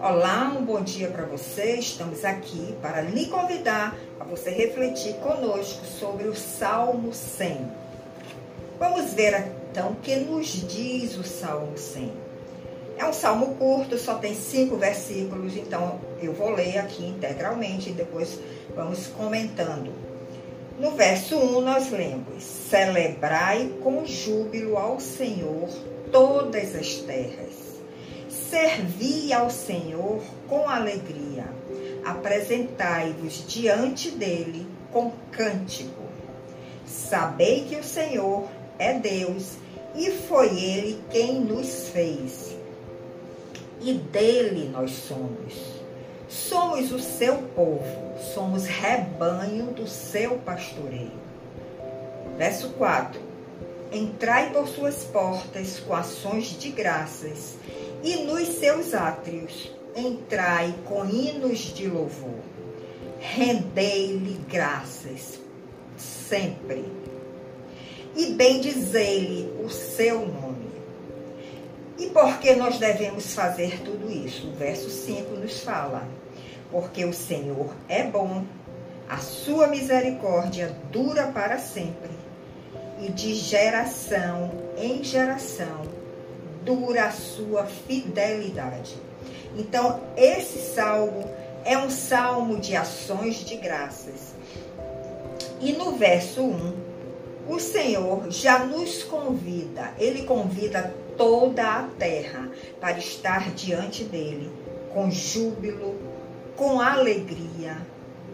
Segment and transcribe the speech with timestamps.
[0.00, 1.76] Olá, um bom dia para você.
[1.76, 7.70] Estamos aqui para lhe convidar a você refletir conosco sobre o Salmo 100.
[8.80, 12.12] Vamos ver então o que nos diz o Salmo 100.
[12.96, 17.92] É um salmo curto, só tem cinco versículos, então eu vou ler aqui integralmente e
[17.92, 18.40] depois
[18.74, 20.07] vamos comentando.
[20.78, 25.68] No verso 1 nós lemos: Celebrai com júbilo ao Senhor
[26.10, 27.68] todas as terras
[28.50, 31.44] Servi ao Senhor com alegria,
[32.02, 36.02] apresentai-vos diante dele com cântico.
[36.86, 39.58] Sabei que o Senhor é Deus
[39.94, 42.56] e foi ele quem nos fez.
[43.82, 45.54] E dele nós somos.
[46.26, 51.12] Somos o seu povo, somos rebanho do seu pastoreio.
[52.36, 53.20] Verso 4:
[53.92, 57.56] Entrai por suas portas com ações de graças
[58.02, 62.38] e nos seus átrios entrai com hinos de louvor.
[63.18, 65.40] Rendei-lhe graças
[65.96, 66.84] sempre.
[68.14, 70.68] E bendizei-lhe o seu nome.
[71.98, 74.48] E por que nós devemos fazer tudo isso?
[74.48, 76.06] O verso 5 nos fala:
[76.70, 78.44] Porque o Senhor é bom,
[79.08, 82.10] a sua misericórdia dura para sempre,
[83.00, 85.82] e de geração em geração
[86.64, 88.96] dura a sua fidelidade.
[89.56, 91.24] Então, esse salmo
[91.64, 94.34] é um salmo de ações de graças.
[95.60, 96.74] E no verso 1,
[97.48, 104.52] o Senhor já nos convida, ele convida toda a terra para estar diante dele
[104.92, 105.96] com júbilo,
[106.58, 107.78] com alegria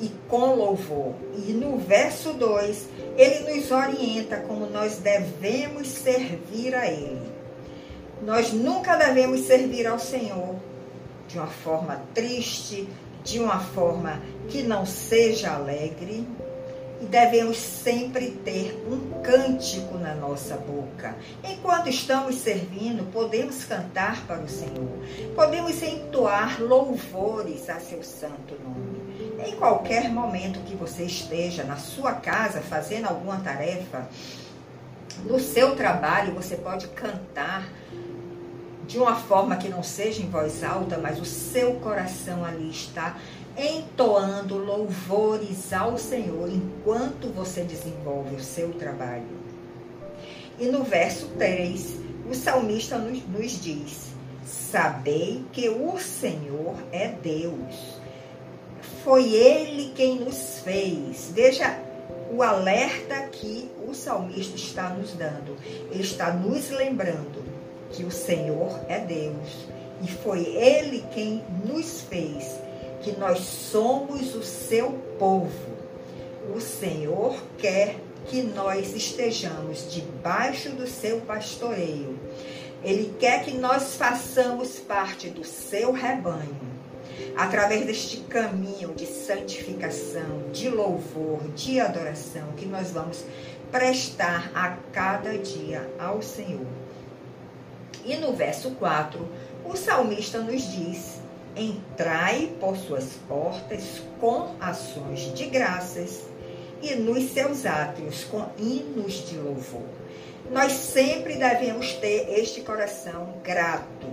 [0.00, 1.14] e com louvor.
[1.46, 7.22] E no verso 2, ele nos orienta como nós devemos servir a ele.
[8.20, 10.56] Nós nunca devemos servir ao Senhor
[11.28, 12.88] de uma forma triste,
[13.22, 16.26] de uma forma que não seja alegre.
[17.00, 21.14] E devemos sempre ter um cântico na nossa boca.
[21.44, 24.98] Enquanto estamos servindo, podemos cantar para o Senhor.
[25.34, 28.98] Podemos entoar louvores a seu santo nome.
[29.46, 34.08] Em qualquer momento que você esteja na sua casa fazendo alguma tarefa,
[35.24, 37.68] no seu trabalho, você pode cantar
[38.88, 43.18] de uma forma que não seja em voz alta, mas o seu coração ali está
[43.54, 49.28] entoando louvores ao Senhor enquanto você desenvolve o seu trabalho.
[50.58, 51.96] E no verso 3,
[52.30, 54.08] o salmista nos, nos diz:
[54.46, 58.00] Sabei que o Senhor é Deus.
[59.04, 61.30] Foi Ele quem nos fez.
[61.34, 61.78] Veja
[62.30, 65.56] o alerta que o salmista está nos dando.
[65.90, 67.57] Ele está nos lembrando
[67.90, 69.68] que o Senhor é Deus
[70.02, 72.58] e foi Ele quem nos fez,
[73.02, 75.78] que nós somos o seu povo.
[76.54, 77.96] O Senhor quer
[78.26, 82.18] que nós estejamos debaixo do seu pastoreio.
[82.82, 86.68] Ele quer que nós façamos parte do seu rebanho.
[87.36, 93.24] Através deste caminho de santificação, de louvor, de adoração que nós vamos
[93.70, 96.66] prestar a cada dia ao Senhor.
[98.04, 99.26] E no verso 4,
[99.64, 101.20] o salmista nos diz:
[101.56, 106.22] Entrai por suas portas com ações de graças
[106.82, 109.82] e nos seus átrios com hinos de louvor.
[110.50, 114.06] Nós sempre devemos ter este coração grato,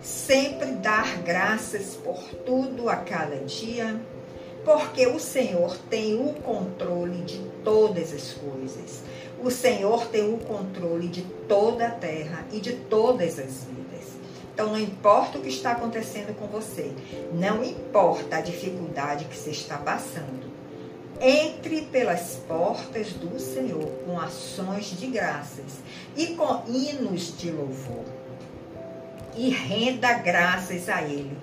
[0.00, 4.00] sempre dar graças por tudo a cada dia,
[4.66, 9.00] porque o Senhor tem o controle de todas as coisas.
[9.40, 14.16] O Senhor tem o controle de toda a terra e de todas as vidas.
[14.52, 16.90] Então, não importa o que está acontecendo com você,
[17.32, 20.50] não importa a dificuldade que você está passando,
[21.20, 25.78] entre pelas portas do Senhor com ações de graças
[26.16, 28.04] e com hinos de louvor.
[29.36, 31.36] E renda graças a Ele,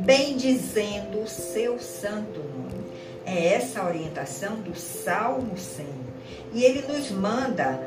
[0.00, 2.84] bendizendo o seu santo nome.
[3.24, 5.86] É essa a orientação do Salmo 100.
[6.52, 7.78] E ele nos manda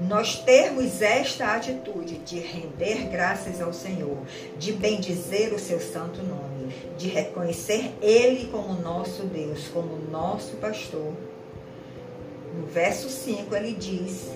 [0.00, 4.18] nós termos esta atitude de render graças ao Senhor,
[4.58, 11.14] de bendizer o seu santo nome, de reconhecer Ele como nosso Deus, como nosso pastor.
[12.54, 14.30] No verso 5 ele diz: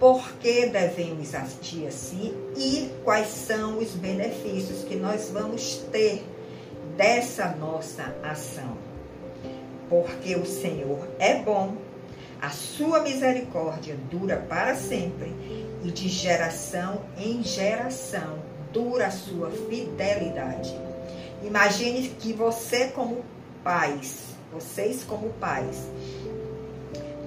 [0.00, 6.24] Por que devemos agir assim e quais são os benefícios que nós vamos ter
[6.96, 8.78] dessa nossa ação?
[9.90, 11.76] Porque o Senhor é bom
[12.40, 15.30] A sua misericórdia dura para sempre
[15.84, 18.38] e de geração em geração
[18.72, 20.74] dura a sua fidelidade.
[21.42, 23.22] Imagine que você como
[23.62, 25.86] pais, vocês como pais,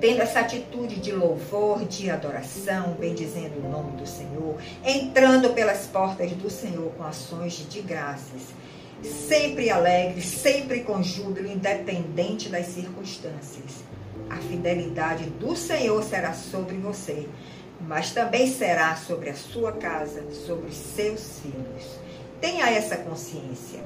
[0.04, 6.30] tendo essa atitude de louvor, de adoração, bendizendo o nome do Senhor, entrando pelas portas
[6.34, 8.42] do Senhor com ações de graças,
[9.02, 13.82] sempre alegre, sempre com júbilo, independente das circunstâncias.
[14.30, 17.26] A fidelidade do Senhor será sobre você,
[17.80, 21.98] mas também será sobre a sua casa, sobre seus filhos.
[22.42, 23.80] Tenha essa consciência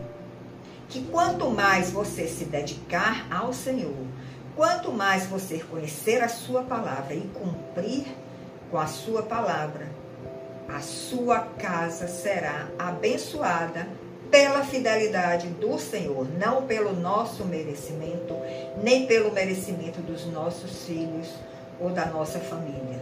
[0.90, 4.08] que quanto mais você se dedicar ao Senhor,
[4.58, 8.08] Quanto mais você conhecer a sua palavra e cumprir
[8.72, 9.88] com a sua palavra,
[10.68, 13.88] a sua casa será abençoada
[14.32, 18.36] pela fidelidade do Senhor, não pelo nosso merecimento,
[18.82, 21.30] nem pelo merecimento dos nossos filhos
[21.80, 23.00] ou da nossa família,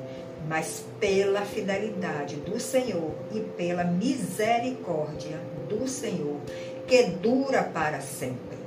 [0.49, 6.35] mas pela fidelidade do Senhor e pela misericórdia do Senhor,
[6.85, 8.57] que dura para sempre.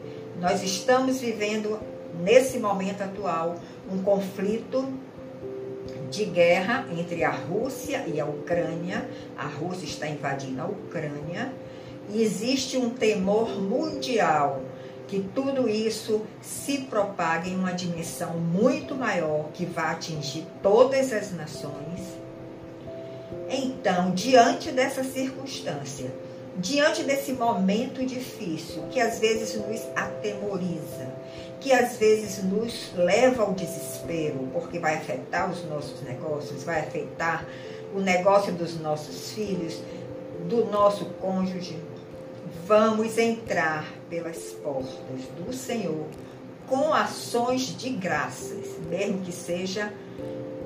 [0.41, 1.79] Nós estamos vivendo
[2.19, 3.56] nesse momento atual,
[3.91, 4.93] um conflito
[6.11, 9.09] de guerra entre a Rússia e a Ucrânia.
[9.37, 11.53] A Rússia está invadindo a Ucrânia
[12.11, 14.62] e existe um temor mundial
[15.06, 21.32] que tudo isso se propague em uma dimensão muito maior que vai atingir todas as
[21.32, 22.19] nações.
[23.49, 26.12] Então, diante dessa circunstância,
[26.58, 31.08] diante desse momento difícil que às vezes nos atemoriza,
[31.60, 37.46] que às vezes nos leva ao desespero, porque vai afetar os nossos negócios, vai afetar
[37.94, 39.81] o negócio dos nossos filhos,
[40.49, 41.78] do nosso cônjuge.
[42.66, 46.06] Vamos entrar pelas portas do Senhor
[46.69, 49.93] com ações de graças, mesmo que seja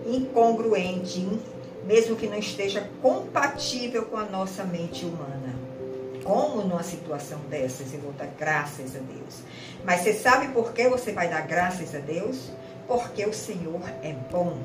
[0.07, 1.27] incongruente,
[1.87, 5.42] mesmo que não esteja compatível com a nossa mente humana.
[6.25, 9.41] Como numa situação dessas eu vou dar graças a Deus?
[9.85, 12.51] Mas você sabe por que você vai dar graças a Deus?
[12.87, 14.59] Porque o Senhor é bom.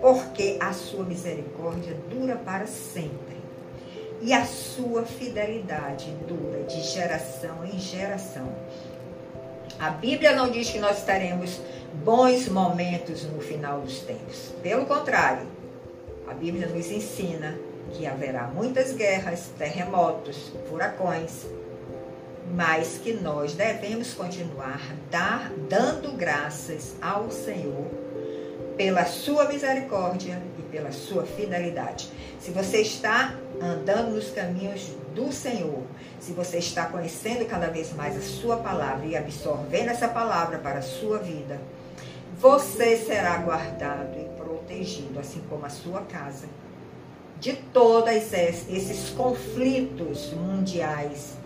[0.00, 3.38] Porque a sua misericórdia dura para sempre.
[4.20, 8.52] E a sua fidelidade dura de geração em geração.
[9.78, 11.60] A Bíblia não diz que nós teremos
[12.04, 14.52] bons momentos no final dos tempos.
[14.60, 15.46] Pelo contrário,
[16.26, 17.56] a Bíblia nos ensina
[17.92, 21.46] que haverá muitas guerras, terremotos, furacões,
[22.54, 24.80] mas que nós devemos continuar
[25.10, 27.86] dar, dando graças ao Senhor
[28.76, 32.10] pela sua misericórdia e pela sua fidelidade.
[32.40, 35.82] Se você está andando nos caminhos do Senhor,
[36.20, 40.78] se você está conhecendo cada vez mais a sua palavra e absorvendo essa palavra para
[40.78, 41.60] a sua vida,
[42.38, 46.46] você será guardado e protegido, assim como a sua casa
[47.40, 51.36] de todos esses conflitos mundiais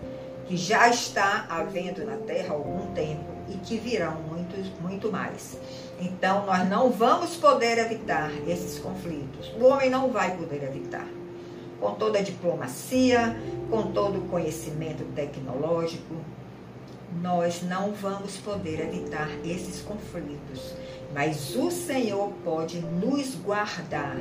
[0.46, 5.58] que já está havendo na Terra há algum tempo e que virão muito, muito mais.
[6.00, 9.52] Então, nós não vamos poder evitar esses conflitos.
[9.60, 11.06] O homem não vai poder evitar.
[11.78, 13.36] Com toda a diplomacia,
[13.70, 16.16] com todo o conhecimento tecnológico,
[17.20, 20.74] nós não vamos poder evitar esses conflitos.
[21.12, 24.16] Mas o Senhor pode nos guardar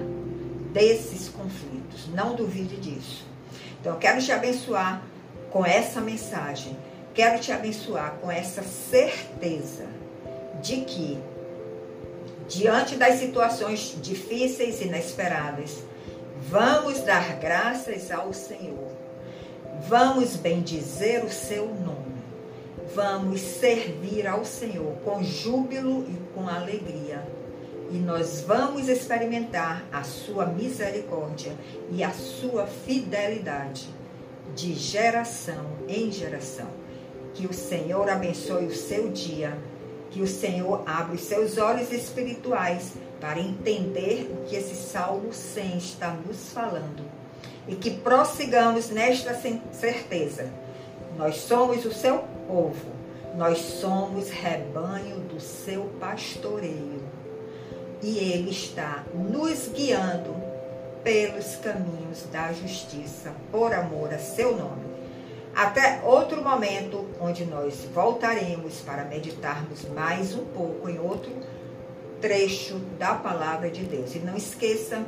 [0.71, 2.07] desses conflitos.
[2.13, 3.25] Não duvide disso.
[3.79, 5.01] Então, eu quero te abençoar
[5.50, 6.77] com essa mensagem.
[7.13, 9.86] Quero te abençoar com essa certeza
[10.62, 11.19] de que,
[12.48, 15.84] diante das situações difíceis e inesperadas,
[16.50, 18.91] vamos dar graças ao Senhor.
[19.88, 22.12] Vamos bendizer o seu nome.
[22.93, 27.25] Vamos servir ao Senhor com júbilo e com alegria
[27.91, 31.53] e nós vamos experimentar a sua misericórdia
[31.91, 33.89] e a sua fidelidade
[34.55, 36.67] de geração em geração.
[37.33, 39.57] Que o Senhor abençoe o seu dia,
[40.10, 45.77] que o Senhor abra os seus olhos espirituais para entender o que esse Salmo 100
[45.77, 47.03] está nos falando
[47.67, 49.38] e que prossigamos nesta
[49.74, 50.50] certeza.
[51.17, 52.86] Nós somos o seu povo,
[53.36, 57.01] nós somos rebanho do seu pastoreio
[58.01, 60.36] e Ele está nos guiando
[61.03, 64.91] pelos caminhos da justiça, por amor a seu nome.
[65.55, 71.31] Até outro momento, onde nós voltaremos para meditarmos mais um pouco em outro
[72.22, 74.15] trecho da palavra de Deus.
[74.15, 75.03] E não esqueça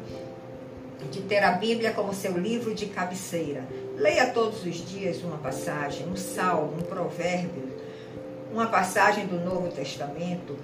[1.11, 3.63] de ter a Bíblia como seu livro de cabeceira.
[3.95, 7.71] Leia todos os dias uma passagem, um salmo, um provérbio,
[8.51, 10.57] uma passagem do Novo Testamento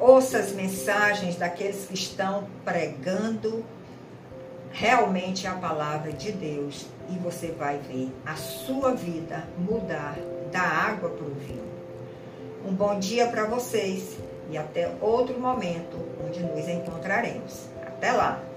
[0.00, 3.64] ouça as mensagens daqueles que estão pregando
[4.72, 10.16] realmente a palavra de Deus e você vai ver a sua vida mudar
[10.50, 11.70] da água para o vinho.
[12.66, 14.16] Um bom dia para vocês
[14.50, 17.68] e até outro momento onde nos encontraremos.
[17.86, 18.49] Até lá!